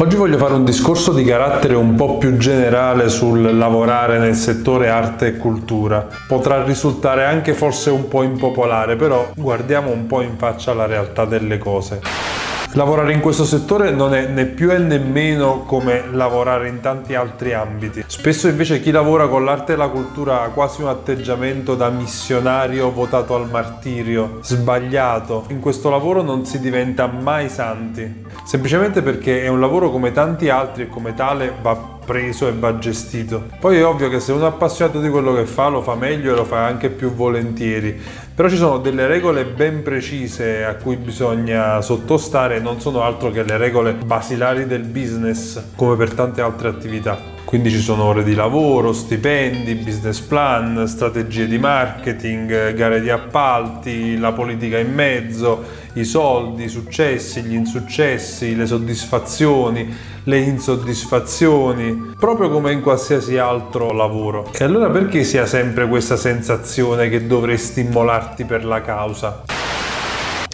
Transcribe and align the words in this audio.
Oggi 0.00 0.14
voglio 0.14 0.38
fare 0.38 0.54
un 0.54 0.64
discorso 0.64 1.12
di 1.12 1.24
carattere 1.24 1.74
un 1.74 1.96
po' 1.96 2.18
più 2.18 2.36
generale 2.36 3.08
sul 3.08 3.58
lavorare 3.58 4.20
nel 4.20 4.36
settore 4.36 4.88
arte 4.88 5.26
e 5.26 5.36
cultura. 5.36 6.06
Potrà 6.28 6.62
risultare 6.62 7.24
anche 7.24 7.52
forse 7.52 7.90
un 7.90 8.06
po' 8.06 8.22
impopolare, 8.22 8.94
però 8.94 9.32
guardiamo 9.34 9.90
un 9.90 10.06
po' 10.06 10.20
in 10.20 10.36
faccia 10.36 10.72
la 10.72 10.86
realtà 10.86 11.24
delle 11.24 11.58
cose. 11.58 12.37
Lavorare 12.72 13.12
in 13.12 13.20
questo 13.20 13.44
settore 13.44 13.90
non 13.90 14.14
è 14.14 14.26
né 14.26 14.44
più 14.44 14.70
e 14.70 14.78
nemmeno 14.78 15.62
come 15.62 16.04
lavorare 16.12 16.68
in 16.68 16.80
tanti 16.80 17.14
altri 17.14 17.54
ambiti. 17.54 18.04
Spesso 18.06 18.46
invece 18.46 18.80
chi 18.80 18.90
lavora 18.90 19.26
con 19.26 19.44
l'arte 19.44 19.72
e 19.72 19.76
la 19.76 19.88
cultura 19.88 20.42
ha 20.42 20.48
quasi 20.48 20.82
un 20.82 20.88
atteggiamento 20.88 21.74
da 21.74 21.88
missionario 21.88 22.92
votato 22.92 23.34
al 23.34 23.48
martirio, 23.48 24.38
sbagliato. 24.42 25.46
In 25.48 25.60
questo 25.60 25.90
lavoro 25.90 26.22
non 26.22 26.44
si 26.44 26.60
diventa 26.60 27.06
mai 27.06 27.48
santi, 27.48 28.24
semplicemente 28.44 29.02
perché 29.02 29.42
è 29.42 29.48
un 29.48 29.60
lavoro 29.60 29.90
come 29.90 30.12
tanti 30.12 30.48
altri 30.48 30.82
e 30.84 30.88
come 30.88 31.14
tale 31.14 31.52
va 31.60 31.96
preso 32.08 32.48
e 32.48 32.52
va 32.52 32.78
gestito. 32.78 33.48
Poi 33.60 33.76
è 33.76 33.84
ovvio 33.84 34.08
che 34.08 34.18
se 34.18 34.32
uno 34.32 34.44
è 34.44 34.48
appassionato 34.48 34.98
di 34.98 35.10
quello 35.10 35.34
che 35.34 35.44
fa 35.44 35.68
lo 35.68 35.82
fa 35.82 35.94
meglio 35.94 36.32
e 36.32 36.36
lo 36.36 36.46
fa 36.46 36.64
anche 36.64 36.88
più 36.88 37.12
volentieri, 37.12 38.00
però 38.34 38.48
ci 38.48 38.56
sono 38.56 38.78
delle 38.78 39.06
regole 39.06 39.44
ben 39.44 39.82
precise 39.82 40.64
a 40.64 40.76
cui 40.76 40.96
bisogna 40.96 41.82
sottostare 41.82 42.60
non 42.60 42.80
sono 42.80 43.02
altro 43.02 43.30
che 43.30 43.42
le 43.42 43.58
regole 43.58 43.92
basilari 43.92 44.66
del 44.66 44.84
business 44.84 45.62
come 45.76 45.96
per 45.96 46.14
tante 46.14 46.40
altre 46.40 46.68
attività. 46.68 47.37
Quindi 47.48 47.70
ci 47.70 47.80
sono 47.80 48.04
ore 48.04 48.24
di 48.24 48.34
lavoro, 48.34 48.92
stipendi, 48.92 49.74
business 49.76 50.20
plan, 50.20 50.86
strategie 50.86 51.46
di 51.46 51.58
marketing, 51.58 52.74
gare 52.74 53.00
di 53.00 53.08
appalti, 53.08 54.18
la 54.18 54.32
politica 54.32 54.76
in 54.76 54.92
mezzo, 54.92 55.64
i 55.94 56.04
soldi, 56.04 56.64
i 56.64 56.68
successi, 56.68 57.40
gli 57.40 57.54
insuccessi, 57.54 58.54
le 58.54 58.66
soddisfazioni, 58.66 59.96
le 60.24 60.38
insoddisfazioni, 60.40 62.16
proprio 62.18 62.50
come 62.50 62.72
in 62.72 62.82
qualsiasi 62.82 63.38
altro 63.38 63.92
lavoro. 63.92 64.50
E 64.52 64.62
allora 64.62 64.90
perché 64.90 65.24
si 65.24 65.38
ha 65.38 65.46
sempre 65.46 65.88
questa 65.88 66.16
sensazione 66.16 67.08
che 67.08 67.26
dovresti 67.26 67.80
immolarti 67.80 68.44
per 68.44 68.62
la 68.66 68.82
causa? 68.82 69.44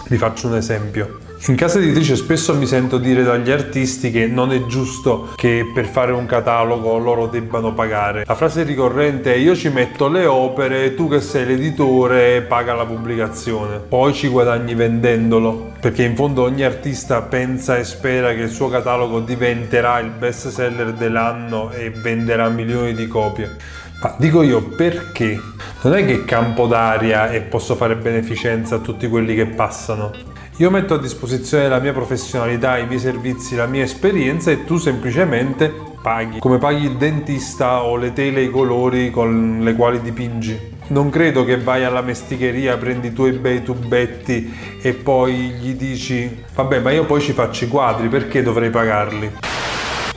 Vi 0.07 0.17
faccio 0.17 0.47
un 0.47 0.55
esempio. 0.55 1.24
In 1.47 1.57
casa 1.57 1.79
editrice 1.79 2.17
spesso 2.17 2.57
mi 2.57 2.65
sento 2.65 2.97
dire 2.97 3.23
dagli 3.23 3.51
artisti 3.51 4.11
che 4.11 4.27
non 4.27 4.51
è 4.51 4.65
giusto 4.65 5.33
che 5.37 5.71
per 5.75 5.85
fare 5.85 6.11
un 6.11 6.25
catalogo 6.25 6.97
loro 6.97 7.27
debbano 7.27 7.75
pagare. 7.75 8.25
La 8.27 8.35
frase 8.35 8.63
ricorrente 8.63 9.35
è 9.35 9.37
io 9.37 9.55
ci 9.55 9.69
metto 9.69 10.09
le 10.09 10.25
opere, 10.25 10.95
tu 10.95 11.07
che 11.07 11.21
sei 11.21 11.45
l'editore 11.45 12.41
paga 12.41 12.73
la 12.73 12.87
pubblicazione, 12.87 13.77
poi 13.77 14.15
ci 14.15 14.29
guadagni 14.29 14.75
vendendolo, 14.75 15.73
perché 15.79 16.03
in 16.05 16.17
fondo 16.17 16.45
ogni 16.45 16.63
artista 16.63 17.21
pensa 17.21 17.77
e 17.77 17.85
spera 17.85 18.33
che 18.33 18.41
il 18.41 18.51
suo 18.51 18.71
catalogo 18.71 19.21
diventerà 19.21 19.99
il 19.99 20.13
best 20.19 20.49
seller 20.49 20.95
dell'anno 20.95 21.71
e 21.73 21.91
venderà 21.91 22.49
milioni 22.49 22.95
di 22.95 23.07
copie. 23.07 23.55
Ma 24.01 24.15
dico 24.17 24.41
io 24.41 24.63
perché? 24.63 25.39
Non 25.83 25.95
è 25.95 26.07
che 26.07 26.25
campo 26.25 26.67
d'aria 26.67 27.29
e 27.29 27.43
posso 27.43 27.75
fare 27.75 27.97
beneficenza 27.97 28.77
a 28.77 28.79
tutti 28.79 29.07
quelli 29.09 29.35
che 29.35 29.45
passano. 29.45 30.33
Io 30.59 30.71
metto 30.71 30.95
a 30.95 30.99
disposizione 30.99 31.69
la 31.69 31.81
mia 31.81 31.93
professionalità, 31.93 32.79
i 32.79 32.87
miei 32.87 33.01
servizi, 33.01 33.57
la 33.57 33.67
mia 33.67 33.83
esperienza 33.83 34.53
e 34.53 34.65
tu 34.65 34.77
semplicemente 34.77 35.75
paghi, 36.01 36.39
come 36.39 36.59
paghi 36.59 36.85
il 36.85 36.97
dentista 36.97 37.83
o 37.83 37.97
le 37.97 38.13
tele 38.13 38.39
e 38.39 38.45
i 38.45 38.51
colori 38.51 39.11
con 39.11 39.59
le 39.63 39.75
quali 39.75 40.01
dipingi. 40.01 40.57
Non 40.91 41.11
credo 41.11 41.45
che 41.45 41.59
vai 41.59 41.83
alla 41.83 42.03
mesticheria, 42.03 42.77
prendi 42.77 43.09
i 43.09 43.13
tuoi 43.13 43.33
bei 43.33 43.65
tubetti 43.65 44.79
e 44.81 44.93
poi 44.93 45.35
gli 45.35 45.75
dici 45.75 46.45
vabbè 46.55 46.79
ma 46.79 46.93
io 46.93 47.05
poi 47.05 47.21
ci 47.21 47.33
faccio 47.33 47.65
i 47.65 47.69
quadri, 47.69 48.07
perché 48.07 48.41
dovrei 48.41 48.71
pagarli? 48.71 49.54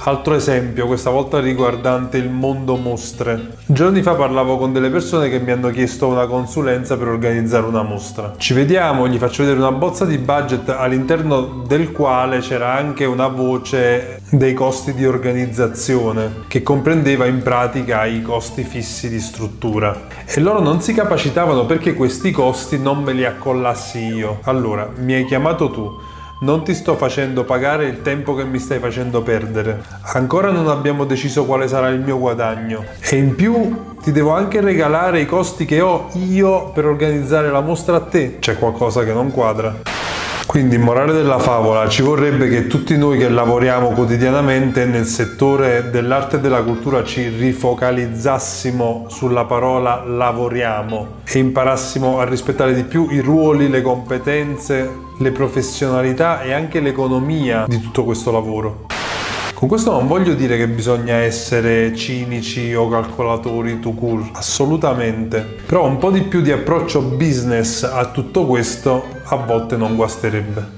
Altro 0.07 0.35
esempio, 0.35 0.87
questa 0.87 1.09
volta 1.09 1.41
riguardante 1.41 2.15
il 2.15 2.29
mondo 2.29 2.77
mostre. 2.77 3.57
Giorni 3.65 4.01
fa 4.01 4.13
parlavo 4.13 4.55
con 4.55 4.71
delle 4.71 4.89
persone 4.89 5.27
che 5.27 5.37
mi 5.41 5.51
hanno 5.51 5.69
chiesto 5.69 6.07
una 6.07 6.27
consulenza 6.27 6.95
per 6.95 7.09
organizzare 7.09 7.65
una 7.65 7.83
mostra. 7.83 8.33
Ci 8.37 8.53
vediamo, 8.53 9.09
gli 9.09 9.17
faccio 9.17 9.43
vedere 9.43 9.59
una 9.59 9.73
bozza 9.73 10.05
di 10.05 10.17
budget 10.17 10.69
all'interno 10.69 11.65
del 11.67 11.91
quale 11.91 12.39
c'era 12.39 12.73
anche 12.73 13.03
una 13.03 13.27
voce 13.27 14.21
dei 14.29 14.53
costi 14.53 14.93
di 14.93 15.05
organizzazione 15.05 16.45
che 16.47 16.63
comprendeva 16.63 17.25
in 17.25 17.41
pratica 17.43 18.05
i 18.05 18.21
costi 18.21 18.63
fissi 18.63 19.09
di 19.09 19.19
struttura. 19.19 20.03
E 20.25 20.39
loro 20.39 20.61
non 20.61 20.79
si 20.79 20.93
capacitavano 20.93 21.65
perché 21.65 21.93
questi 21.93 22.31
costi 22.31 22.79
non 22.79 23.03
me 23.03 23.11
li 23.11 23.25
accollassi 23.25 23.99
io. 23.99 24.39
Allora, 24.43 24.89
mi 24.99 25.15
hai 25.15 25.25
chiamato 25.25 25.69
tu 25.69 26.15
non 26.39 26.63
ti 26.63 26.73
sto 26.73 26.95
facendo 26.95 27.43
pagare 27.43 27.87
il 27.87 28.01
tempo 28.01 28.35
che 28.35 28.43
mi 28.43 28.59
stai 28.59 28.79
facendo 28.79 29.21
perdere. 29.21 29.81
Ancora 30.13 30.51
non 30.51 30.67
abbiamo 30.67 31.05
deciso 31.05 31.45
quale 31.45 31.67
sarà 31.67 31.89
il 31.89 31.99
mio 31.99 32.19
guadagno. 32.19 32.83
E 33.01 33.15
in 33.15 33.35
più 33.35 33.95
ti 34.01 34.11
devo 34.11 34.31
anche 34.31 34.61
regalare 34.61 35.21
i 35.21 35.25
costi 35.25 35.65
che 35.65 35.81
ho 35.81 36.09
io 36.13 36.69
per 36.69 36.85
organizzare 36.85 37.49
la 37.49 37.61
mostra 37.61 37.97
a 37.97 38.01
te. 38.01 38.37
C'è 38.39 38.57
qualcosa 38.57 39.03
che 39.03 39.13
non 39.13 39.31
quadra. 39.31 40.06
Quindi, 40.47 40.77
morale 40.77 41.11
della 41.11 41.39
favola, 41.39 41.89
ci 41.89 42.01
vorrebbe 42.01 42.47
che 42.47 42.67
tutti 42.67 42.97
noi 42.97 43.17
che 43.17 43.27
lavoriamo 43.27 43.89
quotidianamente 43.89 44.85
nel 44.85 45.05
settore 45.05 45.89
dell'arte 45.91 46.37
e 46.37 46.39
della 46.39 46.63
cultura 46.63 47.03
ci 47.03 47.27
rifocalizzassimo 47.27 49.07
sulla 49.09 49.43
parola 49.43 50.05
lavoriamo 50.05 51.07
e 51.25 51.39
imparassimo 51.39 52.19
a 52.19 52.23
rispettare 52.23 52.73
di 52.73 52.83
più 52.83 53.09
i 53.11 53.19
ruoli, 53.19 53.69
le 53.69 53.81
competenze, 53.81 54.89
le 55.19 55.31
professionalità 55.31 56.41
e 56.41 56.53
anche 56.53 56.79
l'economia 56.79 57.65
di 57.67 57.81
tutto 57.81 58.05
questo 58.05 58.31
lavoro. 58.31 58.96
Con 59.57 59.67
questo 59.67 59.89
non 59.89 60.05
voglio 60.05 60.35
dire 60.35 60.55
che 60.55 60.67
bisogna 60.67 61.15
essere 61.15 61.95
cinici 61.95 62.75
o 62.75 62.87
calcolatori 62.87 63.79
to 63.79 63.91
court, 63.93 64.37
assolutamente. 64.37 65.39
Però 65.65 65.83
un 65.83 65.97
po' 65.97 66.11
di 66.11 66.21
più 66.21 66.41
di 66.41 66.51
approccio 66.51 67.01
business 67.01 67.81
a 67.81 68.11
tutto 68.11 68.45
questo 68.45 69.03
a 69.23 69.35
volte 69.35 69.75
non 69.75 69.95
guasterebbe. 69.95 70.77